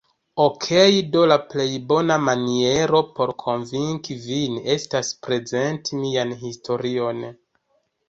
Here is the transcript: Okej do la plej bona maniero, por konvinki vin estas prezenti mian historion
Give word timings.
Okej 0.43 0.95
do 1.15 1.25
la 1.31 1.37
plej 1.51 1.67
bona 1.91 2.17
maniero, 2.29 3.03
por 3.21 3.35
konvinki 3.45 4.19
vin 4.27 4.59
estas 4.79 5.15
prezenti 5.29 6.05
mian 6.05 6.39
historion 6.45 7.27